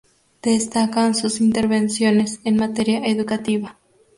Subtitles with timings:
[0.41, 3.77] Destacan sus intervenciones en materia educativa.